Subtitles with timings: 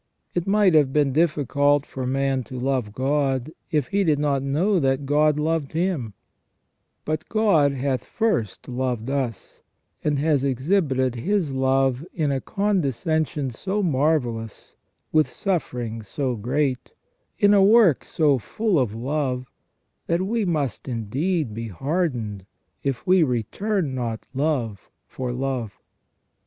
[0.33, 4.79] It might have been diflScult for man to love God, if he did not know
[4.79, 6.15] that God loved him;
[7.05, 9.61] but God hath first loved us,
[10.03, 14.75] and has exhibited His love in a condescension so marvellous,
[15.11, 16.93] with sufferings so great,
[17.37, 19.51] in a work so full of love,
[20.07, 22.47] that we must indeed be hardened
[22.81, 25.79] if we return not love for love.